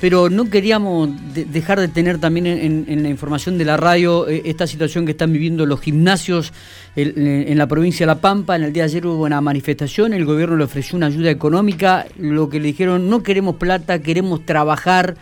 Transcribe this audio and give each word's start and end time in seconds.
pero 0.00 0.28
no 0.28 0.50
queríamos 0.50 1.10
dejar 1.32 1.80
de 1.80 1.88
tener 1.88 2.18
también 2.18 2.46
en, 2.46 3.02
la 3.02 3.08
información 3.08 3.56
de 3.56 3.64
la 3.64 3.76
radio 3.76 4.28
eh, 4.28 4.42
esta 4.44 4.66
situación 4.66 5.06
que 5.06 5.12
están 5.12 5.32
viviendo 5.32 5.64
los 5.64 5.80
gimnasios 5.80 6.52
en, 6.96 7.56
la 7.56 7.66
provincia 7.66 8.04
de 8.04 8.08
La 8.08 8.20
Pampa. 8.20 8.56
En 8.56 8.62
el 8.62 8.72
día 8.72 8.82
de 8.82 8.90
ayer 8.90 9.06
hubo 9.06 9.24
una 9.24 9.40
manifestación, 9.40 10.12
el 10.12 10.26
gobierno 10.26 10.56
le 10.56 10.64
ofreció 10.64 10.96
una 10.96 11.06
ayuda 11.06 11.30
económica, 11.30 12.06
lo 12.18 12.50
que 12.50 12.60
le 12.60 12.66
dijeron, 12.68 13.08
no 13.08 13.22
queremos 13.22 13.56
plata, 13.56 14.00
queremos 14.00 14.44
trabajar. 14.44 15.16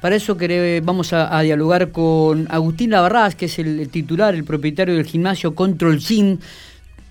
Para 0.00 0.16
eso 0.16 0.36
vamos 0.82 1.12
a, 1.12 1.40
dialogar 1.40 1.90
con 1.90 2.46
Agustín 2.50 2.90
Lavarraz, 2.90 3.34
que 3.34 3.46
es 3.46 3.58
el, 3.58 3.88
titular, 3.88 4.34
el 4.34 4.44
propietario 4.44 4.94
del 4.94 5.06
gimnasio 5.06 5.54
Control 5.54 5.98
Gym 5.98 6.38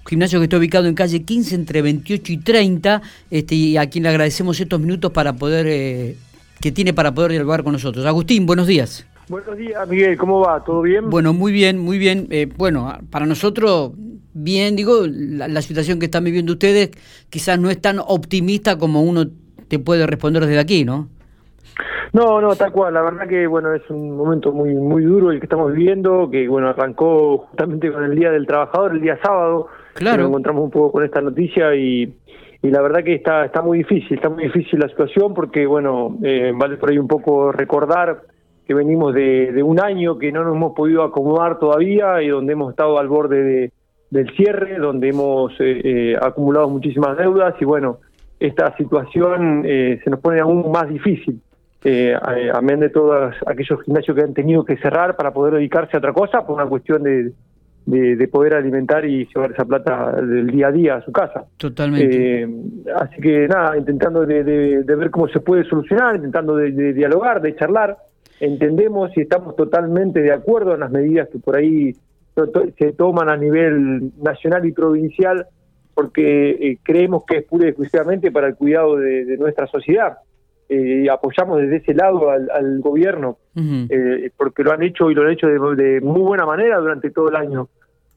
gimnasio 0.05 0.39
que 0.39 0.45
está 0.45 0.57
ubicado 0.57 0.87
en 0.87 0.95
calle 0.95 1.23
15 1.23 1.55
entre 1.55 1.81
28 1.81 2.33
y 2.33 2.37
30, 2.37 3.01
este, 3.31 3.55
y 3.55 3.77
a 3.77 3.89
quien 3.89 4.03
le 4.03 4.09
agradecemos 4.09 4.59
estos 4.59 4.79
minutos 4.81 5.13
para 5.13 5.33
poder 5.33 5.65
eh, 5.69 6.17
que 6.63 6.71
tiene 6.71 6.93
para 6.93 7.13
poder 7.13 7.31
dialogar 7.31 7.61
con 7.61 7.73
nosotros. 7.73 8.05
Agustín, 8.05 8.45
buenos 8.45 8.67
días. 8.67 9.05
Buenos 9.27 9.57
días, 9.57 9.85
Miguel, 9.89 10.17
¿cómo 10.17 10.39
va? 10.39 10.63
¿Todo 10.63 10.81
bien? 10.81 11.09
Bueno, 11.09 11.33
muy 11.33 11.51
bien, 11.51 11.77
muy 11.77 11.97
bien. 11.97 12.27
Eh, 12.29 12.47
bueno, 12.55 12.89
para 13.11 13.25
nosotros, 13.25 13.91
bien, 14.33 14.77
digo, 14.77 15.01
la, 15.05 15.61
situación 15.61 15.99
que 15.99 16.05
están 16.05 16.23
viviendo 16.23 16.53
ustedes 16.53 16.91
quizás 17.29 17.59
no 17.59 17.69
es 17.69 17.81
tan 17.81 17.99
optimista 17.99 18.77
como 18.77 19.03
uno 19.03 19.25
te 19.67 19.77
puede 19.77 20.07
responder 20.07 20.45
desde 20.45 20.57
aquí, 20.57 20.85
¿no? 20.85 21.09
No, 22.13 22.39
no, 22.39 22.55
tal 22.55 22.71
cual. 22.71 22.93
La 22.93 23.01
verdad 23.01 23.27
que, 23.27 23.45
bueno, 23.45 23.73
es 23.73 23.81
un 23.89 24.15
momento 24.15 24.53
muy 24.53 24.73
muy 24.73 25.03
duro 25.03 25.31
el 25.31 25.41
que 25.41 25.47
estamos 25.47 25.73
viviendo, 25.73 26.29
que, 26.31 26.47
bueno, 26.47 26.69
arrancó 26.69 27.39
justamente 27.39 27.91
con 27.91 28.05
el 28.05 28.15
Día 28.15 28.31
del 28.31 28.47
Trabajador, 28.47 28.93
el 28.93 29.01
día 29.01 29.19
sábado. 29.21 29.67
Claro. 29.95 30.19
Nos 30.19 30.29
encontramos 30.29 30.63
un 30.63 30.71
poco 30.71 30.93
con 30.93 31.03
esta 31.03 31.19
noticia 31.19 31.75
y 31.75 32.15
y 32.63 32.71
la 32.71 32.81
verdad 32.81 33.03
que 33.03 33.15
está 33.15 33.43
está 33.43 33.61
muy 33.61 33.79
difícil, 33.79 34.13
está 34.13 34.29
muy 34.29 34.45
difícil 34.45 34.79
la 34.79 34.87
situación 34.87 35.33
porque, 35.33 35.65
bueno, 35.65 36.17
eh, 36.23 36.53
vale 36.55 36.77
por 36.77 36.89
ahí 36.89 36.97
un 36.97 37.09
poco 37.09 37.51
recordar 37.51 38.21
que 38.65 38.73
venimos 38.73 39.13
de, 39.13 39.61
un 39.61 39.81
año 39.81 40.17
que 40.17 40.31
no 40.31 40.45
nos 40.45 40.55
hemos 40.55 40.73
podido 40.73 41.03
acomodar 41.03 41.59
todavía 41.59 42.23
y 42.23 42.29
donde 42.29 42.53
hemos 42.53 42.71
estado 42.71 42.97
al 42.97 43.09
borde 43.09 43.43
de, 43.43 43.71
del 44.09 44.33
cierre, 44.37 44.77
donde 44.77 45.09
hemos 45.09 45.51
eh, 45.59 45.81
eh, 45.83 46.15
acumulado 46.21 46.69
muchísimas 46.69 47.17
deudas 47.17 47.53
y, 47.59 47.65
bueno, 47.65 47.97
esta 48.39 48.73
situación 48.77 49.63
se 49.63 50.09
nos 50.09 50.21
pone 50.21 50.39
aún 50.39 50.71
más 50.71 50.87
difícil. 50.89 51.41
amén 52.53 52.79
de 52.79 52.89
todos 52.89 53.35
aquellos 53.45 53.81
gimnasios 53.83 54.15
que 54.15 54.23
han 54.23 54.33
tenido 54.33 54.63
que 54.63 54.77
cerrar 54.77 55.17
para 55.17 55.31
poder 55.31 55.55
dedicarse 55.55 55.97
a 55.97 55.99
otra 55.99 56.13
cosa 56.13 56.45
por 56.45 56.55
una 56.55 56.65
cuestión 56.65 57.03
de, 57.03 57.31
de, 57.85 58.27
poder 58.27 58.55
alimentar 58.55 59.05
y 59.05 59.25
llevar 59.25 59.51
esa 59.51 59.65
plata 59.65 60.13
del 60.21 60.47
día 60.47 60.67
a 60.67 60.71
día 60.71 60.95
a 60.95 61.01
su 61.05 61.11
casa. 61.11 61.45
Totalmente. 61.57 62.43
Eh, 62.43 62.47
así 62.95 63.21
que 63.21 63.47
nada, 63.47 63.77
intentando 63.77 64.25
de, 64.25 64.83
ver 64.83 65.09
cómo 65.11 65.27
se 65.27 65.39
puede 65.39 65.63
solucionar, 65.65 66.15
intentando 66.15 66.55
de, 66.55 66.93
dialogar, 66.93 67.41
de 67.41 67.55
charlar. 67.55 67.97
Entendemos 68.39 69.15
y 69.15 69.21
estamos 69.21 69.55
totalmente 69.55 70.21
de 70.21 70.31
acuerdo 70.31 70.73
en 70.73 70.81
las 70.81 70.91
medidas 70.91 71.29
que 71.29 71.39
por 71.39 71.55
ahí 71.55 71.95
se 72.77 72.91
toman 72.93 73.29
a 73.29 73.37
nivel 73.37 74.11
nacional 74.21 74.65
y 74.65 74.71
provincial, 74.71 75.45
porque 75.93 76.49
eh, 76.49 76.77
creemos 76.81 77.23
que 77.25 77.37
es 77.37 77.45
pura 77.45 77.65
y 77.65 77.69
exclusivamente 77.69 78.31
para 78.31 78.47
el 78.47 78.55
cuidado 78.55 78.97
de, 78.97 79.37
nuestra 79.37 79.67
sociedad. 79.67 80.17
Eh, 80.75 81.07
apoyamos 81.07 81.61
desde 81.61 81.75
ese 81.75 81.93
lado 81.93 82.31
al, 82.31 82.79
gobierno, 82.79 83.37
eh, 83.55 84.31
porque 84.35 84.63
lo 84.63 84.71
han 84.71 84.81
hecho 84.81 85.11
y 85.11 85.13
lo 85.13 85.21
han 85.21 85.29
hecho 85.29 85.45
de, 85.45 86.01
muy 86.01 86.21
buena 86.21 86.47
manera 86.47 86.79
durante 86.79 87.11
todo 87.11 87.29
el 87.29 87.35
año. 87.35 87.69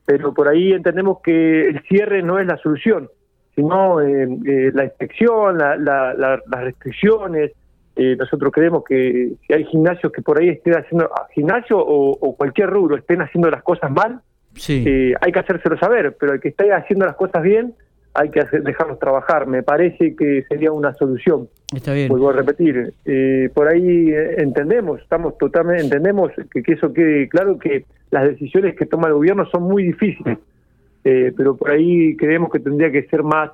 Pero 0.06 0.32
por 0.32 0.48
ahí 0.48 0.72
entendemos 0.72 1.18
que 1.22 1.68
el 1.68 1.82
cierre 1.82 2.22
no 2.22 2.38
es 2.38 2.46
la 2.46 2.56
solución, 2.56 3.10
sino 3.54 4.00
eh, 4.00 4.70
la 4.72 4.84
inspección, 4.84 5.58
las 5.58 6.40
restricciones. 6.50 7.52
nosotros 7.94 8.50
creemos 8.54 8.84
que 8.84 9.32
si 9.46 9.52
hay 9.52 9.64
gimnasios 9.66 10.10
que 10.10 10.22
por 10.22 10.40
ahí 10.40 10.48
estén 10.48 10.78
haciendo, 10.78 11.10
ah, 11.14 11.26
gimnasio 11.34 11.78
o, 11.78 12.36
cualquier 12.36 12.70
rubro, 12.70 12.96
estén 12.96 13.20
haciendo 13.20 13.50
las 13.50 13.62
cosas 13.62 13.90
mal, 13.90 14.22
hay 14.54 15.32
que 15.32 15.40
hacérselo 15.40 15.76
saber, 15.76 16.16
pero 16.18 16.32
el 16.32 16.40
que 16.40 16.48
esté 16.48 16.72
haciendo 16.72 17.04
las 17.04 17.16
cosas 17.16 17.42
bien, 17.42 17.74
hay 18.16 18.30
que 18.30 18.42
dejarlos 18.60 18.98
trabajar. 18.98 19.46
Me 19.46 19.62
parece 19.62 20.16
que 20.16 20.44
sería 20.48 20.72
una 20.72 20.94
solución. 20.94 21.48
Está 21.74 21.92
bien. 21.92 22.08
Vuelvo 22.08 22.30
a 22.30 22.32
repetir. 22.32 22.94
Eh, 23.04 23.50
por 23.52 23.68
ahí 23.68 24.10
eh, 24.10 24.36
entendemos, 24.38 25.00
estamos 25.00 25.36
totalmente, 25.38 25.84
entendemos 25.84 26.32
que, 26.50 26.62
eso 26.72 26.92
quede 26.92 27.28
claro 27.28 27.58
que 27.58 27.84
las 28.10 28.24
decisiones 28.24 28.76
que 28.76 28.86
toma 28.86 29.08
el 29.08 29.14
gobierno 29.14 29.46
son 29.46 29.64
muy 29.64 29.84
difíciles, 29.84 30.38
eh, 31.04 31.32
pero 31.36 31.56
por 31.56 31.70
ahí 31.70 32.16
creemos 32.16 32.50
que 32.50 32.60
tendría 32.60 32.90
que 32.90 33.02
ser 33.08 33.22
más 33.22 33.50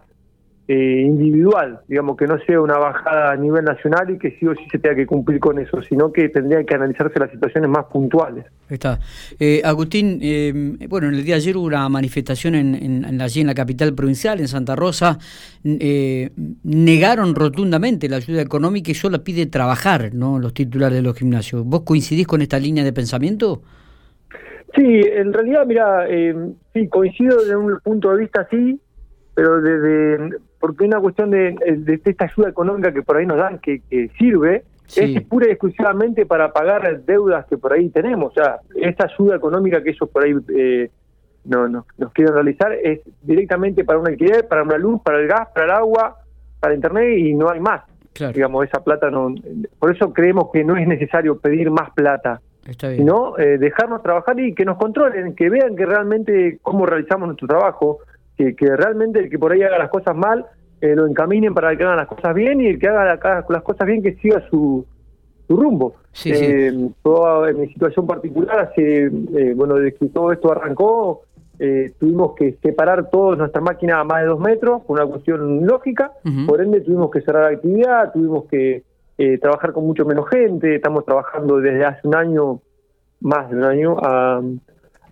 eh, 0.68 1.02
individual, 1.04 1.80
digamos 1.88 2.16
que 2.16 2.24
no 2.24 2.38
sea 2.46 2.60
una 2.60 2.78
bajada 2.78 3.32
a 3.32 3.36
nivel 3.36 3.64
nacional 3.64 4.08
y 4.10 4.18
que 4.18 4.30
sí 4.38 4.46
o 4.46 4.54
sí 4.54 4.62
se 4.70 4.78
tenga 4.78 4.94
que 4.94 5.06
cumplir 5.06 5.40
con 5.40 5.58
eso, 5.58 5.82
sino 5.82 6.12
que 6.12 6.28
tendría 6.28 6.62
que 6.62 6.74
analizarse 6.76 7.18
las 7.18 7.32
situaciones 7.32 7.68
más 7.68 7.86
puntuales. 7.86 8.44
Está. 8.70 9.00
Eh, 9.40 9.60
Agustín, 9.64 10.20
eh, 10.22 10.86
bueno, 10.88 11.08
en 11.08 11.14
el 11.14 11.24
día 11.24 11.34
de 11.34 11.40
ayer 11.40 11.56
hubo 11.56 11.66
una 11.66 11.88
manifestación 11.88 12.54
en, 12.54 12.74
en, 12.76 13.20
allí 13.20 13.40
en 13.40 13.48
la 13.48 13.54
capital 13.54 13.92
provincial, 13.92 14.38
en 14.38 14.46
Santa 14.46 14.76
Rosa, 14.76 15.18
negaron 15.64 17.34
rotundamente 17.34 18.08
la 18.08 18.16
ayuda 18.18 18.40
económica 18.40 18.92
y 18.92 18.94
solo 18.94 19.24
pide 19.24 19.46
trabajar, 19.46 20.14
¿no? 20.14 20.38
Los 20.38 20.54
titulares 20.54 20.94
de 20.94 21.02
los 21.02 21.16
gimnasios. 21.16 21.64
¿Vos 21.64 21.82
coincidís 21.82 22.28
con 22.28 22.40
esta 22.40 22.60
línea 22.60 22.84
de 22.84 22.92
pensamiento? 22.92 23.62
Sí, 24.76 24.84
en 24.84 25.32
realidad, 25.32 25.66
mira, 25.66 26.06
sí, 26.72 26.86
coincido 26.86 27.40
desde 27.40 27.56
un 27.56 27.80
punto 27.80 28.12
de 28.12 28.18
vista 28.18 28.46
sí, 28.48 28.80
pero 29.34 29.60
desde 29.60 30.38
porque 30.60 30.84
una 30.84 31.00
cuestión 31.00 31.30
de, 31.30 31.56
de, 31.76 32.00
esta 32.04 32.26
ayuda 32.26 32.50
económica 32.50 32.92
que 32.92 33.02
por 33.02 33.16
ahí 33.16 33.26
nos 33.26 33.38
dan, 33.38 33.58
que, 33.58 33.80
sirve, 34.18 34.64
es 34.94 35.22
pura 35.22 35.48
y 35.48 35.50
exclusivamente 35.50 36.24
para 36.26 36.52
pagar 36.52 37.02
deudas 37.04 37.46
que 37.46 37.56
por 37.56 37.72
ahí 37.72 37.88
tenemos. 37.88 38.30
O 38.30 38.34
sea, 38.34 38.60
esta 38.76 39.06
ayuda 39.06 39.36
económica 39.36 39.82
que 39.82 39.90
ellos 39.90 40.08
por 40.08 40.24
ahí 40.24 40.34
eh, 40.54 40.90
no, 41.44 41.66
no, 41.66 41.86
nos 41.98 42.12
quieren 42.12 42.34
realizar 42.34 42.72
es 42.72 43.00
directamente 43.22 43.84
para 43.84 43.98
un 43.98 44.06
alquiler, 44.06 44.46
para 44.46 44.62
una 44.62 44.78
luz, 44.78 45.00
para 45.02 45.18
el 45.18 45.26
gas, 45.26 45.48
para 45.52 45.66
el 45.66 45.72
agua, 45.72 46.16
para 46.60 46.74
internet 46.74 47.18
y 47.18 47.34
no 47.34 47.50
hay 47.50 47.60
más. 47.60 47.82
Digamos, 48.14 48.66
esa 48.66 48.84
plata 48.84 49.10
no. 49.10 49.34
Por 49.78 49.94
eso 49.94 50.12
creemos 50.12 50.50
que 50.52 50.62
no 50.62 50.76
es 50.76 50.86
necesario 50.86 51.38
pedir 51.38 51.70
más 51.70 51.90
plata. 51.92 52.40
Sino 52.78 53.36
eh, 53.38 53.58
dejarnos 53.58 54.02
trabajar 54.02 54.38
y 54.38 54.54
que 54.54 54.64
nos 54.64 54.78
controlen, 54.78 55.34
que 55.34 55.50
vean 55.50 55.74
que 55.74 55.84
realmente 55.84 56.58
cómo 56.62 56.86
realizamos 56.86 57.26
nuestro 57.26 57.48
trabajo, 57.48 57.98
que, 58.36 58.54
que 58.54 58.76
realmente 58.76 59.20
el 59.20 59.30
que 59.30 59.38
por 59.38 59.52
ahí 59.52 59.62
haga 59.62 59.78
las 59.78 59.90
cosas 59.90 60.16
mal 60.16 60.46
eh, 60.82 60.96
lo 60.96 61.06
encaminen 61.06 61.54
para 61.54 61.76
que 61.76 61.84
hagan 61.84 61.96
las 61.96 62.08
cosas 62.08 62.34
bien 62.34 62.60
y 62.60 62.66
el 62.66 62.78
que 62.78 62.88
haga 62.88 63.44
las 63.48 63.62
cosas 63.62 63.86
bien 63.86 64.02
que 64.02 64.16
siga 64.16 64.42
su, 64.50 64.84
su 65.46 65.56
rumbo. 65.56 65.94
eh, 66.24 66.72
en 67.48 67.60
mi 67.60 67.68
situación 67.68 68.06
particular, 68.06 68.58
hace, 68.58 69.04
eh, 69.06 69.54
bueno, 69.54 69.76
desde 69.76 69.94
que 69.96 70.06
todo 70.08 70.32
esto 70.32 70.50
arrancó, 70.50 71.22
eh, 71.58 71.92
tuvimos 72.00 72.34
que 72.34 72.58
separar 72.62 73.10
toda 73.10 73.36
nuestra 73.36 73.60
máquina 73.60 74.00
a 74.00 74.04
más 74.04 74.22
de 74.22 74.26
dos 74.26 74.40
metros, 74.40 74.82
por 74.82 74.98
una 74.98 75.08
cuestión 75.08 75.64
lógica, 75.64 76.12
por 76.46 76.60
ende 76.60 76.80
tuvimos 76.80 77.10
que 77.10 77.20
cerrar 77.20 77.50
la 77.50 77.56
actividad, 77.56 78.12
tuvimos 78.12 78.46
que 78.46 78.82
trabajar 79.40 79.72
con 79.72 79.86
mucho 79.86 80.04
menos 80.04 80.28
gente, 80.28 80.74
estamos 80.74 81.04
trabajando 81.04 81.58
desde 81.58 81.84
hace 81.84 82.08
un 82.08 82.16
año, 82.16 82.60
más 83.20 83.48
de 83.48 83.56
un 83.56 83.64
año, 83.64 83.96
a 84.02 84.42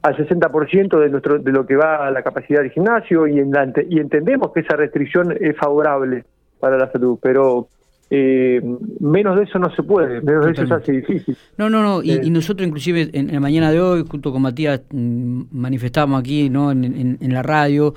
al 0.03 0.17
60% 0.17 0.99
de 0.99 1.09
nuestro 1.11 1.39
de 1.39 1.53
lo 1.53 1.67
que 1.67 1.77
va 1.77 2.07
a 2.07 2.11
la 2.11 2.23
capacidad 2.23 2.61
del 2.61 2.71
gimnasio 2.71 3.27
y, 3.27 3.39
en 3.39 3.53
y 3.89 3.99
entendemos 3.99 4.53
que 4.53 4.61
esa 4.61 4.77
restricción 4.77 5.35
es 5.39 5.57
favorable 5.57 6.25
para 6.59 6.79
la 6.79 6.91
salud, 6.91 7.19
pero 7.21 7.69
eh, 8.09 8.61
menos 9.01 9.37
de 9.37 9.45
eso 9.45 9.59
no 9.59 9.75
se 9.75 9.83
puede, 9.83 10.21
menos 10.23 10.47
de 10.47 10.53
eso 10.53 10.67
se 10.67 10.75
hace 10.75 10.93
difícil. 10.93 11.37
No, 11.59 11.69
no, 11.69 11.83
no, 11.83 12.03
y, 12.03 12.13
eh. 12.13 12.31
nosotros 12.31 12.67
inclusive 12.67 13.11
en, 13.13 13.33
la 13.33 13.41
mañana 13.41 13.71
de 13.71 13.81
hoy, 13.81 14.05
junto 14.09 14.33
con 14.33 14.43
Matías, 14.43 14.81
mm, 14.91 15.43
manifestamos 15.53 16.19
aquí 16.19 16.49
¿no? 16.49 16.73
en, 16.73 17.19
en 17.21 17.33
la 17.33 17.43
radio 17.43 17.95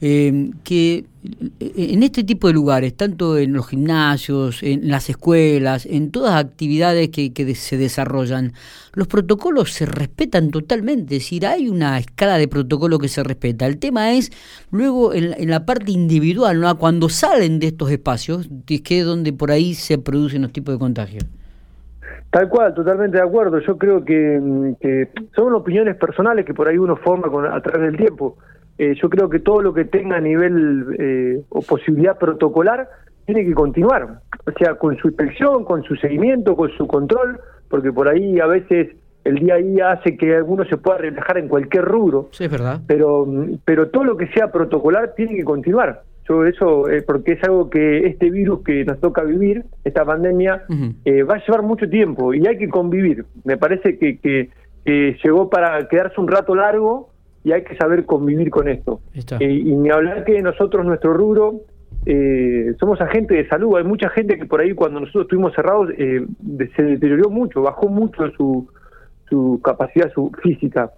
eh, 0.00 0.50
que 0.62 1.04
en 1.60 2.02
este 2.02 2.24
tipo 2.24 2.46
de 2.48 2.54
lugares, 2.54 2.96
tanto 2.96 3.38
en 3.38 3.52
los 3.52 3.68
gimnasios, 3.68 4.62
en 4.62 4.88
las 4.88 5.08
escuelas, 5.08 5.86
en 5.86 6.10
todas 6.10 6.34
actividades 6.34 7.08
que, 7.08 7.54
se 7.54 7.76
desarrollan, 7.76 8.52
los 8.94 9.06
protocolos 9.06 9.72
se 9.72 9.86
respetan 9.86 10.50
totalmente, 10.50 11.16
es 11.16 11.22
decir, 11.22 11.46
hay 11.46 11.68
una 11.68 11.98
escala 11.98 12.38
de 12.38 12.48
protocolo 12.48 12.98
que 12.98 13.08
se 13.08 13.22
respeta. 13.22 13.66
El 13.66 13.78
tema 13.78 14.12
es 14.12 14.30
luego 14.70 15.14
en, 15.14 15.48
la 15.48 15.64
parte 15.64 15.92
individual, 15.92 16.60
¿no? 16.60 16.78
cuando 16.78 17.08
salen 17.08 17.58
de 17.58 17.68
estos 17.68 17.90
espacios, 17.90 18.48
que 18.66 18.98
es 18.98 19.04
donde 19.04 19.32
por 19.32 19.50
ahí 19.50 19.74
se 19.74 19.98
producen 19.98 20.42
los 20.42 20.52
tipos 20.52 20.74
de 20.74 20.78
contagios. 20.78 21.24
Tal 22.30 22.48
cual, 22.48 22.74
totalmente 22.74 23.16
de 23.16 23.22
acuerdo. 23.22 23.60
Yo 23.60 23.78
creo 23.78 24.04
que, 24.04 24.74
que 24.80 25.08
son 25.34 25.54
opiniones 25.54 25.96
personales 25.96 26.44
que 26.44 26.52
por 26.52 26.68
ahí 26.68 26.76
uno 26.76 26.96
forma 26.96 27.30
con, 27.30 27.46
a 27.46 27.60
través 27.60 27.92
del 27.92 27.96
tiempo 27.96 28.36
eh, 28.78 28.94
yo 29.00 29.08
creo 29.08 29.28
que 29.28 29.38
todo 29.38 29.62
lo 29.62 29.72
que 29.72 29.84
tenga 29.84 30.16
a 30.16 30.20
nivel 30.20 30.96
eh, 30.98 31.42
o 31.48 31.62
posibilidad 31.62 32.18
protocolar 32.18 32.88
tiene 33.24 33.44
que 33.44 33.54
continuar, 33.54 34.20
o 34.46 34.50
sea, 34.58 34.74
con 34.74 34.96
su 34.98 35.08
inspección, 35.08 35.64
con 35.64 35.82
su 35.82 35.96
seguimiento, 35.96 36.54
con 36.54 36.70
su 36.70 36.86
control, 36.86 37.40
porque 37.68 37.92
por 37.92 38.08
ahí 38.08 38.38
a 38.38 38.46
veces 38.46 38.94
el 39.24 39.36
día 39.36 39.54
a 39.54 39.58
día 39.58 39.90
hace 39.92 40.16
que 40.16 40.36
alguno 40.36 40.64
se 40.64 40.76
pueda 40.76 40.98
relajar 40.98 41.38
en 41.38 41.48
cualquier 41.48 41.84
rubro. 41.84 42.28
Sí, 42.30 42.44
es 42.44 42.50
verdad. 42.50 42.80
Pero, 42.86 43.26
pero 43.64 43.88
todo 43.88 44.04
lo 44.04 44.16
que 44.16 44.28
sea 44.28 44.52
protocolar 44.52 45.14
tiene 45.16 45.34
que 45.34 45.44
continuar. 45.44 46.02
yo 46.28 46.44
eso, 46.44 46.88
eh, 46.88 47.02
porque 47.02 47.32
es 47.32 47.42
algo 47.42 47.68
que 47.68 48.06
este 48.06 48.30
virus 48.30 48.62
que 48.62 48.84
nos 48.84 49.00
toca 49.00 49.24
vivir, 49.24 49.64
esta 49.84 50.04
pandemia, 50.04 50.62
eh, 51.04 51.24
va 51.24 51.34
a 51.34 51.44
llevar 51.44 51.62
mucho 51.62 51.88
tiempo 51.88 52.32
y 52.32 52.46
hay 52.46 52.56
que 52.56 52.68
convivir. 52.68 53.24
Me 53.44 53.56
parece 53.56 53.98
que, 53.98 54.18
que, 54.18 54.50
llegó 54.84 55.50
para 55.50 55.88
quedarse 55.88 56.20
un 56.20 56.28
rato 56.28 56.54
largo 56.54 57.10
y 57.46 57.52
hay 57.52 57.62
que 57.62 57.76
saber 57.76 58.04
convivir 58.04 58.50
con 58.50 58.68
esto. 58.68 59.00
Eh, 59.38 59.50
y 59.50 59.74
ni 59.76 59.88
hablar 59.88 60.24
que 60.24 60.42
nosotros, 60.42 60.84
nuestro 60.84 61.14
rubro, 61.14 61.60
somos 62.80 63.00
agentes 63.00 63.36
de 63.36 63.48
salud. 63.48 63.76
Hay 63.76 63.84
mucha 63.84 64.08
gente 64.10 64.36
que 64.36 64.46
por 64.46 64.60
ahí 64.60 64.72
cuando 64.74 65.00
nosotros 65.00 65.24
estuvimos 65.24 65.54
cerrados 65.54 65.90
se 65.96 66.82
deterioró 66.82 67.30
mucho, 67.30 67.62
bajó 67.62 67.88
mucho 67.88 68.30
su, 68.32 68.68
su 69.28 69.60
capacidad 69.62 70.12
su 70.12 70.30
física 70.42 70.90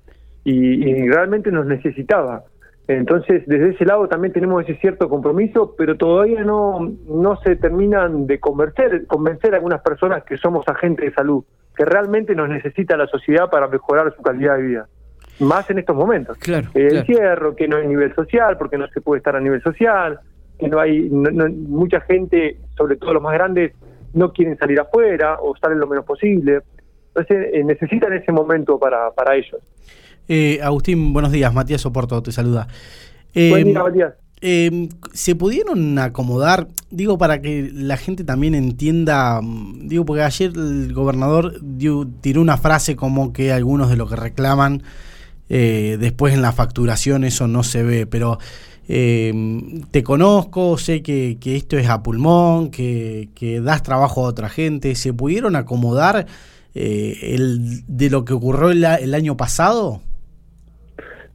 y 0.44 1.08
realmente 1.08 1.52
nos 1.52 1.66
necesitaba. 1.66 2.44
Entonces, 2.88 3.42
desde 3.46 3.70
ese 3.70 3.84
lado 3.84 4.08
también 4.08 4.32
tenemos 4.32 4.64
ese 4.64 4.80
cierto 4.80 5.10
compromiso, 5.10 5.74
pero 5.76 5.98
todavía 5.98 6.42
no, 6.42 6.90
no 7.06 7.36
se 7.42 7.54
terminan 7.56 8.26
de 8.26 8.40
convencer, 8.40 9.06
convencer 9.06 9.52
a 9.52 9.58
algunas 9.58 9.82
personas 9.82 10.24
que 10.24 10.38
somos 10.38 10.66
agentes 10.66 11.04
de 11.04 11.12
salud, 11.12 11.44
que 11.76 11.84
realmente 11.84 12.34
nos 12.34 12.48
necesita 12.48 12.96
la 12.96 13.06
sociedad 13.06 13.50
para 13.50 13.68
mejorar 13.68 14.14
su 14.16 14.22
calidad 14.22 14.56
de 14.56 14.62
vida. 14.62 14.88
Más 15.40 15.68
en 15.70 15.78
estos 15.78 15.94
momentos. 15.94 16.36
Claro, 16.38 16.70
el 16.74 16.96
encierro, 16.98 17.54
que 17.54 17.68
no 17.68 17.76
hay 17.76 17.86
nivel 17.86 18.14
social, 18.14 18.56
porque 18.58 18.76
no 18.76 18.88
se 18.88 19.00
puede 19.00 19.18
estar 19.18 19.36
a 19.36 19.40
nivel 19.40 19.62
social, 19.62 20.18
que 20.58 20.68
no 20.68 20.80
hay 20.80 21.08
mucha 21.08 22.00
gente, 22.00 22.56
sobre 22.76 22.96
todo 22.96 23.14
los 23.14 23.22
más 23.22 23.34
grandes, 23.34 23.72
no 24.14 24.32
quieren 24.32 24.56
salir 24.58 24.80
afuera 24.80 25.38
o 25.40 25.56
salen 25.56 25.78
lo 25.78 25.86
menos 25.86 26.04
posible. 26.04 26.60
Entonces, 27.08 27.48
eh, 27.52 27.64
necesitan 27.64 28.12
ese 28.12 28.32
momento 28.32 28.78
para, 28.78 29.10
para 29.12 29.36
ellos. 29.36 29.60
Eh, 30.28 30.60
Agustín, 30.62 31.12
buenos 31.12 31.32
días. 31.32 31.52
Matías 31.54 31.80
Soporto 31.80 32.22
te 32.22 32.32
saluda. 32.32 32.68
Buen 33.34 33.64
día, 33.64 33.78
em, 33.78 33.82
Matías. 33.82 34.14
Em, 34.40 34.88
¿Se 35.12 35.34
pudieron 35.34 35.98
acomodar, 35.98 36.68
digo, 36.90 37.18
para 37.18 37.40
que 37.40 37.70
la 37.72 37.96
gente 37.96 38.22
también 38.24 38.54
entienda, 38.54 39.40
mm, 39.42 39.88
digo, 39.88 40.04
porque 40.04 40.22
ayer 40.22 40.52
el 40.54 40.92
gobernador 40.92 41.54
tiró 42.20 42.40
una 42.40 42.56
frase 42.56 42.94
como 42.94 43.32
que 43.32 43.52
algunos 43.52 43.90
de 43.90 43.96
lo 43.96 44.06
que 44.06 44.16
reclaman 44.16 44.82
eh, 45.48 45.96
después 45.98 46.34
en 46.34 46.42
la 46.42 46.52
facturación 46.52 47.24
eso 47.24 47.48
no 47.48 47.62
se 47.62 47.82
ve, 47.82 48.06
pero 48.06 48.38
em, 48.88 49.82
te 49.90 50.02
conozco, 50.02 50.76
sé 50.78 51.02
que, 51.02 51.38
esto 51.44 51.76
es 51.76 51.88
a 51.88 52.02
pulmón, 52.02 52.70
que, 52.70 53.28
das 53.62 53.82
trabajo 53.82 54.24
a 54.24 54.28
otra 54.28 54.48
gente, 54.48 54.94
¿se 54.94 55.12
pudieron 55.12 55.56
acomodar 55.56 56.26
eh, 56.74 57.34
el, 57.34 57.86
de 57.86 58.10
lo 58.10 58.24
que 58.24 58.34
ocurrió 58.34 58.70
el 58.70 59.14
año 59.14 59.36
pasado? 59.36 60.00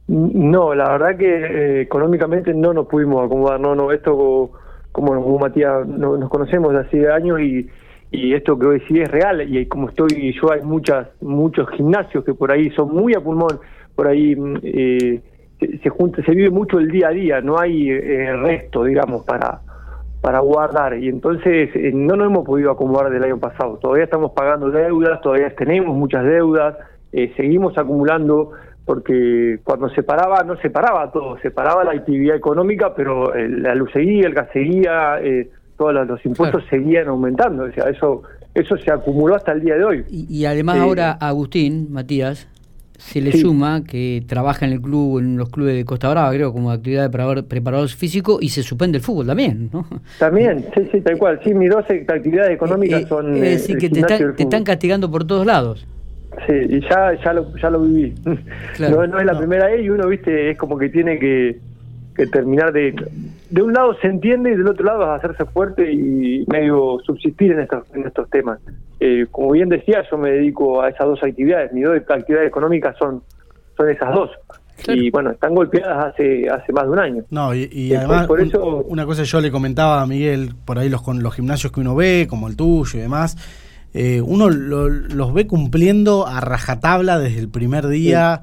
No, 0.06 0.74
la 0.74 0.90
verdad 0.90 1.16
que 1.16 1.26
eh, 1.26 1.80
económicamente 1.80 2.52
no 2.52 2.74
nos 2.74 2.86
pudimos 2.86 3.24
acomodar, 3.24 3.58
no, 3.58 3.74
no, 3.74 3.90
esto 3.90 4.50
como, 4.92 5.38
Matías 5.38 5.86
nos 5.88 6.28
conocemos 6.28 6.72
de 6.72 6.80
hace 6.80 7.10
años 7.10 7.40
y, 7.40 7.68
y 8.10 8.34
esto 8.34 8.58
que 8.58 8.66
hoy 8.66 8.82
sí 8.86 9.00
es 9.00 9.10
real 9.10 9.42
y 9.42 9.66
como 9.66 9.88
estoy 9.88 10.32
yo 10.40 10.52
hay 10.52 10.60
muchas 10.62 11.08
muchos 11.20 11.68
gimnasios 11.70 12.24
que 12.24 12.32
por 12.32 12.52
ahí 12.52 12.70
son 12.70 12.94
muy 12.94 13.14
a 13.14 13.20
pulmón, 13.20 13.58
por 13.94 14.08
ahí 14.08 14.36
mm, 14.36 14.56
eh, 14.62 15.20
se, 15.82 15.88
junta, 15.90 16.22
se 16.24 16.32
vive 16.32 16.50
mucho 16.50 16.78
el 16.78 16.90
día 16.90 17.08
a 17.08 17.10
día, 17.10 17.40
no 17.40 17.58
hay 17.58 17.90
eh, 17.90 18.36
resto, 18.36 18.84
digamos, 18.84 19.24
para 19.24 19.60
para 20.20 20.38
guardar 20.38 20.96
y 20.96 21.10
entonces 21.10 21.68
eh, 21.74 21.90
no 21.92 22.16
nos 22.16 22.28
hemos 22.28 22.46
podido 22.46 22.70
acomodar 22.70 23.10
del 23.10 23.22
año 23.24 23.38
pasado. 23.38 23.76
Todavía 23.76 24.04
estamos 24.04 24.32
pagando 24.32 24.70
deudas, 24.70 25.20
todavía 25.20 25.54
tenemos 25.54 25.94
muchas 25.94 26.24
deudas, 26.24 26.76
seguimos 27.36 27.76
acumulando 27.76 28.52
porque 28.84 29.60
cuando 29.64 29.88
se 29.90 30.02
paraba, 30.02 30.42
no 30.44 30.56
se 30.56 30.70
paraba 30.70 31.10
todo, 31.10 31.38
se 31.38 31.50
paraba 31.50 31.84
la 31.84 31.92
actividad 31.92 32.36
económica, 32.36 32.94
pero 32.94 33.32
la 33.34 33.74
luz 33.74 33.90
seguía, 33.92 34.26
el 34.26 34.34
gas 34.34 34.48
seguía, 34.52 35.18
eh, 35.22 35.48
todos 35.76 35.94
los, 36.06 36.24
impuestos 36.24 36.64
seguían 36.68 37.08
aumentando, 37.08 37.64
o 37.64 37.72
sea, 37.72 37.88
eso, 37.88 38.22
eso 38.54 38.76
se 38.76 38.90
acumuló 38.90 39.34
hasta 39.34 39.52
el 39.52 39.60
día 39.62 39.76
de 39.76 39.84
hoy. 39.84 40.04
Y, 40.08 40.44
además 40.44 40.78
ahora 40.78 41.12
Agustín, 41.12 41.88
Matías, 41.90 42.48
se 42.98 43.20
le 43.20 43.32
suma 43.32 43.84
que 43.84 44.22
trabaja 44.26 44.66
en 44.66 44.72
el 44.72 44.80
club, 44.80 45.18
en 45.18 45.36
los 45.36 45.48
clubes 45.50 45.74
de 45.74 45.84
Costa 45.84 46.08
Brava, 46.10 46.32
creo, 46.32 46.52
como 46.52 46.70
actividad 46.70 47.10
de 47.10 47.42
preparador 47.42 47.88
físico, 47.88 48.38
y 48.40 48.48
se 48.48 48.62
suspende 48.62 48.98
el 48.98 49.04
fútbol 49.04 49.26
también, 49.26 49.70
¿no? 49.72 49.86
También, 50.18 50.64
sí, 50.74 50.88
sí, 50.92 51.00
tal 51.00 51.18
cual. 51.18 51.40
Sí, 51.42 51.52
mis 51.54 51.70
dos 51.70 51.84
actividades 51.84 52.52
económicas 52.52 53.02
eh, 53.02 53.06
son... 53.08 53.34
Es 53.36 53.66
decir, 53.66 53.78
que 53.78 53.90
te 53.90 54.42
están 54.42 54.64
castigando 54.64 55.10
por 55.10 55.26
todos 55.26 55.44
lados. 55.44 55.86
Sí, 56.46 56.52
y 56.52 56.80
ya, 56.80 57.12
ya, 57.22 57.32
lo, 57.32 57.56
ya 57.56 57.70
lo 57.70 57.82
viví. 57.82 58.14
No, 58.80 59.06
no, 59.06 59.20
es 59.20 59.26
la 59.26 59.38
primera 59.38 59.66
vez 59.66 59.84
y 59.84 59.88
uno, 59.88 60.08
viste, 60.08 60.50
es 60.50 60.58
como 60.58 60.76
que 60.76 60.88
tiene 60.88 61.18
que, 61.18 61.58
que 62.16 62.26
terminar 62.26 62.72
de... 62.72 62.94
De 63.54 63.62
un 63.62 63.72
lado 63.72 63.96
se 64.00 64.08
entiende 64.08 64.50
y 64.50 64.56
del 64.56 64.66
otro 64.66 64.84
lado 64.84 65.12
hacerse 65.12 65.44
fuerte 65.44 65.92
y 65.92 66.44
medio 66.48 66.98
subsistir 67.06 67.52
en 67.52 67.60
estos, 67.60 67.84
en 67.94 68.04
estos 68.04 68.28
temas. 68.28 68.58
Eh, 68.98 69.26
como 69.30 69.52
bien 69.52 69.68
decía, 69.68 70.02
yo 70.10 70.18
me 70.18 70.32
dedico 70.32 70.82
a 70.82 70.88
esas 70.88 71.06
dos 71.06 71.22
actividades. 71.22 71.72
Mis 71.72 71.84
dos 71.84 71.96
actividades 71.96 72.48
económicas 72.48 72.96
son, 72.98 73.22
son 73.76 73.88
esas 73.88 74.12
dos. 74.12 74.30
Y 74.88 75.08
bueno, 75.10 75.30
están 75.30 75.54
golpeadas 75.54 76.06
hace 76.06 76.50
hace 76.50 76.72
más 76.72 76.82
de 76.82 76.90
un 76.90 76.98
año. 76.98 77.22
No, 77.30 77.54
y, 77.54 77.94
además, 77.94 78.26
por 78.26 78.40
eso, 78.40 78.78
una 78.88 79.06
cosa 79.06 79.22
yo 79.22 79.40
le 79.40 79.52
comentaba 79.52 80.02
a 80.02 80.06
Miguel, 80.08 80.56
por 80.64 80.80
ahí 80.80 80.88
los, 80.88 81.02
con 81.02 81.22
los 81.22 81.32
gimnasios 81.32 81.70
que 81.72 81.78
uno 81.78 81.94
ve, 81.94 82.26
como 82.28 82.48
el 82.48 82.56
tuyo 82.56 82.98
y 82.98 83.02
demás, 83.02 83.36
eh, 83.94 84.20
uno 84.20 84.50
los 84.50 85.32
ve 85.32 85.46
cumpliendo 85.46 86.26
a 86.26 86.40
rajatabla 86.40 87.20
desde 87.20 87.38
el 87.38 87.48
primer 87.48 87.86
día. 87.86 88.40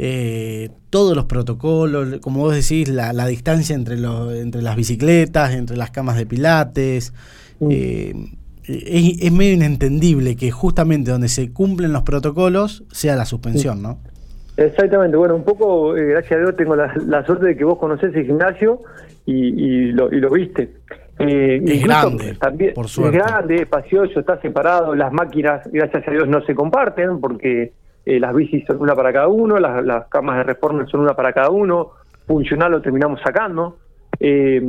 Eh, 0.00 0.70
todos 0.90 1.16
los 1.16 1.24
protocolos, 1.24 2.18
como 2.20 2.38
vos 2.38 2.54
decís, 2.54 2.88
la, 2.88 3.26
distancia 3.26 3.74
entre, 3.74 3.98
los, 3.98 4.32
entre 4.32 4.62
las 4.62 4.76
bicicletas, 4.76 5.52
entre 5.54 5.76
las 5.76 5.90
camas 5.90 6.16
de 6.16 6.24
pilates. 6.24 7.12
Eh, 7.68 8.14
es, 8.64 9.32
medio 9.32 9.54
inentendible 9.54 10.36
que 10.36 10.52
justamente 10.52 11.10
donde 11.10 11.28
se 11.28 11.52
cumplen 11.52 11.92
los 11.92 12.02
protocolos 12.02 12.84
sea 12.92 13.16
la 13.16 13.24
suspensión, 13.24 13.82
¿no? 13.82 13.98
Exactamente, 14.56 15.16
bueno, 15.16 15.34
un 15.34 15.44
poco, 15.44 15.92
gracias 15.92 16.32
a 16.32 16.42
Dios, 16.42 16.56
tengo 16.56 16.76
la, 16.76 17.26
suerte 17.26 17.46
de 17.46 17.56
que 17.56 17.64
vos 17.64 17.78
conocés 17.78 18.14
el 18.14 18.24
gimnasio 18.24 18.82
y, 19.26 19.90
lo, 19.92 20.12
y 20.12 20.20
lo 20.20 20.30
viste. 20.30 20.70
Eh, 21.18 21.60
es 21.64 21.82
grande, 21.82 22.34
también, 22.34 22.74
por 22.74 22.86
suerte. 22.86 23.18
Es 23.18 23.24
grande, 23.24 23.56
espacioso, 23.56 24.20
está 24.20 24.40
separado. 24.40 24.94
Las 24.94 25.12
máquinas, 25.12 25.68
gracias 25.72 26.06
a 26.06 26.10
Dios, 26.12 26.28
no 26.28 26.44
se 26.44 26.54
comparten 26.54 27.20
porque 27.20 27.72
eh, 28.08 28.18
las 28.18 28.34
bicis 28.34 28.64
son 28.64 28.80
una 28.80 28.94
para 28.94 29.12
cada 29.12 29.28
uno, 29.28 29.58
las, 29.58 30.06
camas 30.06 30.38
de 30.38 30.44
reforma 30.44 30.86
son 30.86 31.00
una 31.00 31.12
para 31.12 31.30
cada 31.34 31.50
uno. 31.50 31.90
Funcional 32.26 32.72
lo 32.72 32.80
terminamos 32.80 33.20
sacando. 33.20 33.76
Eh, 34.18 34.62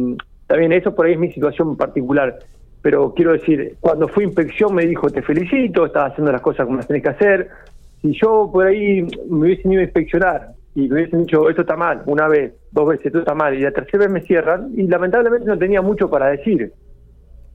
también 0.46 0.74
eso 0.74 0.94
por 0.94 1.06
ahí 1.06 1.14
es 1.14 1.20
mi 1.20 1.32
situación 1.32 1.78
particular. 1.78 2.38
Pero 2.82 3.14
quiero 3.14 3.32
decir, 3.32 3.78
cuando 3.80 4.10
fui 4.10 4.26
inspección 4.26 4.76
me 4.76 4.86
dijo, 4.86 5.10
te 5.10 5.22
felicito, 5.22 5.86
estás 5.86 6.12
haciendo 6.12 6.34
las 6.34 6.42
cosas 6.42 6.66
como 6.66 6.80
las 6.80 6.88
tenés 6.88 7.02
que 7.02 7.10
hacer. 7.12 7.50
Si 8.02 8.12
yo 8.12 8.50
por 8.52 8.68
ahí 8.68 9.04
me 9.30 9.46
hubiesen 9.46 9.72
ido 9.72 9.80
a 9.80 9.86
inspeccionar 9.86 10.50
y 10.76 10.90
me 10.90 10.96
hubiesen 10.96 11.22
dicho, 11.22 11.50
esto 11.50 11.62
está 11.62 11.78
mal, 11.78 12.02
una 12.08 12.28
vez, 12.28 12.54
dos 12.72 12.90
veces, 12.90 13.06
esto 13.06 13.20
está 13.20 13.36
mal, 13.36 13.56
y 13.56 13.62
la 13.62 13.72
tercera 13.72 14.00
vez 14.04 14.12
me 14.12 14.22
cierran, 14.22 14.70
y 14.76 14.84
lamentablemente 14.84 15.46
no 15.46 15.58
tenía 15.58 15.82
mucho 15.82 16.10
para 16.10 16.28
decir, 16.28 16.74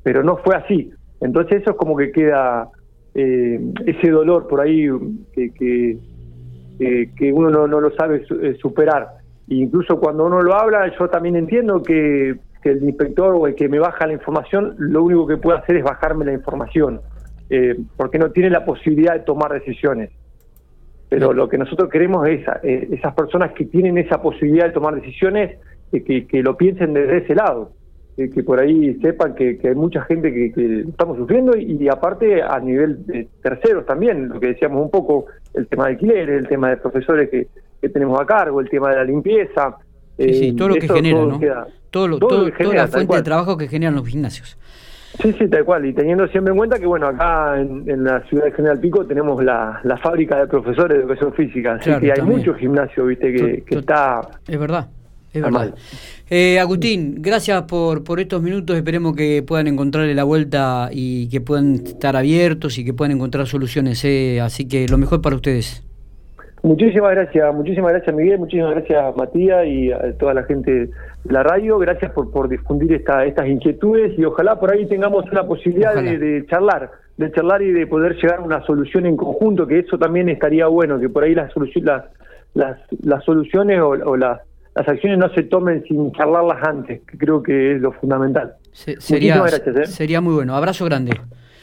pero 0.03 0.23
no 0.23 0.38
fue 0.38 0.57
así. 0.57 0.91
Entonces 1.21 1.61
eso 1.61 1.73
es 1.73 1.76
como 1.76 1.95
que 1.95 2.11
queda 2.11 2.71
eh, 3.14 3.61
ese 3.87 4.11
dolor 4.11 4.49
por 4.49 4.61
ahí 4.61 4.88
que, 5.33 5.52
que, 5.52 5.99
que 7.16 7.33
uno 7.33 7.50
no, 7.50 7.66
no, 7.66 7.80
lo 7.80 7.94
sabe 7.94 8.25
eh, 8.42 8.56
superar. 8.61 9.09
E 9.49 9.56
incluso 9.56 9.99
cuando 9.99 10.26
uno 10.26 10.42
lo 10.42 10.54
habla, 10.54 10.90
yo 10.99 11.09
también 11.09 11.37
entiendo 11.37 11.83
que, 11.83 12.37
que, 12.62 12.71
el 12.71 12.83
inspector 12.83 13.35
o 13.35 13.47
el 13.47 13.54
que 13.54 13.68
me 13.68 13.78
baja 13.78 14.06
la 14.06 14.14
información, 14.14 14.75
lo 14.78 15.04
único 15.04 15.26
que 15.26 15.37
puede 15.37 15.59
hacer 15.59 15.76
es 15.76 15.85
bajarme 15.85 16.25
la 16.25 16.33
información, 16.33 17.00
eh, 17.50 17.76
porque 17.97 18.18
no 18.18 18.30
tiene 18.30 18.50
la 18.50 18.64
posibilidad 18.64 19.14
de 19.14 19.21
tomar 19.21 19.52
decisiones. 19.52 20.11
Pero 21.09 21.33
lo 21.33 21.49
que 21.49 21.59
nosotros 21.59 21.90
queremos 21.90 22.26
es 22.26 22.44
eh, 22.64 22.88
esas 22.90 23.14
personas 23.14 23.52
que 23.52 23.66
tienen 23.66 23.99
esa 23.99 24.21
posibilidad 24.21 24.66
de 24.66 24.73
tomar 24.73 24.94
decisiones, 24.97 25.59
que, 25.92 26.26
que, 26.26 26.42
lo 26.42 26.56
piensen 26.56 26.92
desde 26.92 27.18
ese 27.18 27.37
lado, 27.37 27.71
que 28.16 28.42
por 28.44 28.61
ahí 28.61 28.94
sepan 29.00 29.35
que, 29.35 29.59
hay 29.62 29.75
mucha 29.75 30.02
gente 30.02 30.33
que, 30.33 30.85
estamos 30.88 31.16
sufriendo 31.16 31.56
y, 31.56 31.88
aparte 31.88 32.42
a 32.42 32.59
nivel 32.61 33.04
de 33.06 33.28
terceros 33.42 33.85
también, 33.87 34.28
lo 34.28 34.40
que 34.40 34.49
decíamos 34.49 34.83
un 34.83 34.90
poco, 34.90 35.26
el 35.54 35.66
tema 35.66 35.87
de 35.87 35.92
alquiler, 35.92 36.30
el 36.30 36.49
tema 36.49 36.71
de 36.71 36.76
profesores 36.76 37.28
que, 37.30 37.49
tenemos 37.88 38.18
a 38.18 38.25
cargo, 38.25 38.61
el 38.61 38.71
tema 38.71 38.90
de 38.90 38.97
la 38.97 39.04
limpieza. 39.04 39.76
Sí, 40.18 40.54
todo 40.56 40.68
lo 40.68 40.75
que 40.76 40.88
genera, 40.88 41.18
¿no? 41.18 41.38
todo, 41.90 42.18
toda 42.18 42.75
la 42.75 42.88
fuente 42.88 43.16
de 43.16 43.23
trabajo 43.23 43.59
que 43.59 43.68
generan 43.68 43.94
los 43.94 44.09
gimnasios. 44.09 44.56
Sí, 45.21 45.33
sí, 45.38 45.49
tal 45.49 45.64
cual. 45.64 45.87
Y 45.87 45.92
teniendo 45.92 46.26
siempre 46.28 46.52
en 46.52 46.59
cuenta 46.59 46.78
que, 46.78 46.87
bueno, 46.87 47.06
acá 47.06 47.61
en, 47.61 48.04
la 48.04 48.21
ciudad 48.23 48.47
de 48.47 48.52
General 48.52 48.80
Pico 48.80 49.06
tenemos 49.06 49.42
la, 49.44 49.80
fábrica 50.02 50.38
de 50.38 50.47
profesores 50.47 50.97
de 50.97 51.04
educación 51.04 51.33
física. 51.35 51.75
Así 51.75 51.90
que 52.00 52.12
hay 52.12 52.23
mucho 52.23 52.54
gimnasio, 52.54 53.06
viste, 53.06 53.33
que, 53.64 53.76
está. 53.76 54.23
Es 54.49 54.59
verdad. 54.59 54.88
Es 55.35 55.43
verdad. 55.43 55.75
Eh, 56.31 56.59
Agustín, 56.61 57.17
gracias 57.19 57.62
por, 57.62 58.05
por 58.05 58.21
estos 58.21 58.41
minutos. 58.41 58.76
Esperemos 58.76 59.14
que 59.14 59.43
puedan 59.43 59.67
encontrarle 59.67 60.14
la 60.14 60.25
vuelta 60.25 60.88
y 60.93 61.29
que 61.29 61.41
puedan 61.41 61.75
estar 61.75 62.17
abiertos 62.17 62.79
y 62.79 62.85
que 62.85 62.95
puedan 62.95 63.12
encontrar 63.12 63.47
soluciones. 63.47 64.05
Eh. 64.05 64.41
Así 64.41 64.67
que 64.67 64.87
lo 64.88 64.97
mejor 64.97 65.21
para 65.21 65.37
ustedes. 65.37 65.85
Muchísimas 66.64 67.11
gracias, 67.11 67.55
muchísimas 67.55 67.93
gracias 67.93 68.17
Miguel, 68.17 68.38
muchísimas 68.38 68.71
gracias 68.71 69.14
Matías 69.19 69.67
y 69.67 69.93
a 69.93 70.17
toda 70.17 70.33
la 70.33 70.45
gente 70.45 70.87
de 70.87 70.91
la 71.25 71.43
radio, 71.43 71.76
gracias 71.76 72.11
por, 72.12 72.31
por 72.31 72.49
difundir 72.49 72.91
esta, 72.95 73.26
estas 73.26 73.47
inquietudes 73.49 74.19
y 74.19 74.25
ojalá 74.25 74.59
por 74.59 74.73
ahí 74.73 74.87
tengamos 74.87 75.31
una 75.31 75.47
posibilidad 75.47 75.95
de, 75.95 76.47
charlar, 76.49 76.91
de 77.19 77.31
charlar 77.33 77.61
y 77.61 77.71
de 77.71 77.87
poder 77.87 78.17
llegar 78.17 78.38
a 78.38 78.43
una 78.43 78.64
solución 78.64 79.05
en 79.05 79.14
conjunto, 79.14 79.67
que 79.67 79.81
eso 79.81 79.99
también 79.99 80.31
estaría 80.31 80.67
bueno, 80.67 80.99
que 80.99 81.11
por 81.11 81.25
ahí 81.25 81.35
las, 81.35 81.53
las, 81.83 82.05
las, 82.55 82.79
las 83.03 83.25
soluciones 83.25 83.79
o, 83.81 84.17
las, 84.17 84.41
las 84.75 84.88
acciones 84.88 85.19
no 85.19 85.28
se 85.35 85.45
tomen 85.45 85.85
sin 85.85 86.12
charlarlas 86.12 86.62
antes, 86.66 87.02
que 87.07 87.16
creo 87.16 87.43
que 87.43 87.76
es 87.76 87.81
lo 87.81 87.93
fundamental. 87.93 88.54
sería, 88.73 89.38
gracias, 89.38 89.76
¿eh? 89.76 89.87
sería 89.87 90.21
muy 90.21 90.35
bueno. 90.35 90.57
Abrazo 90.57 90.85
grande. 90.85 91.12